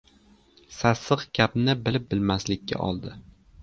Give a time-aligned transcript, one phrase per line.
[0.77, 3.19] Sassiq gapni bilib-bilmaslikka oldi.